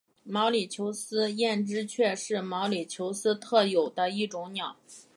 [0.23, 4.75] 毛里求斯艳织雀是毛里求斯特有的一种鸟。